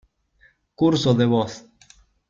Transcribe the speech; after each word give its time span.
Curso 0.79 1.13
de 1.13 1.25
voz. 1.27 1.53